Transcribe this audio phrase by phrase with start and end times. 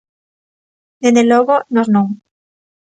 [1.03, 2.07] Dende logo, nós non.